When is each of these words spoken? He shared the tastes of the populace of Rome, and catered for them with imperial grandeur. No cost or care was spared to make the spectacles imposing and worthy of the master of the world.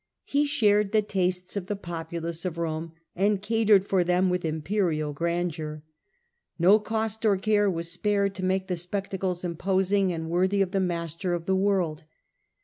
He 0.23 0.45
shared 0.47 0.93
the 0.93 1.03
tastes 1.03 1.55
of 1.55 1.67
the 1.67 1.75
populace 1.75 2.43
of 2.43 2.57
Rome, 2.57 2.93
and 3.15 3.39
catered 3.39 3.85
for 3.85 4.03
them 4.03 4.31
with 4.31 4.43
imperial 4.43 5.13
grandeur. 5.13 5.83
No 6.57 6.79
cost 6.79 7.23
or 7.23 7.37
care 7.37 7.69
was 7.69 7.91
spared 7.91 8.33
to 8.33 8.43
make 8.43 8.65
the 8.65 8.77
spectacles 8.77 9.43
imposing 9.45 10.11
and 10.11 10.27
worthy 10.27 10.63
of 10.63 10.71
the 10.71 10.79
master 10.79 11.35
of 11.35 11.45
the 11.45 11.55
world. 11.55 12.05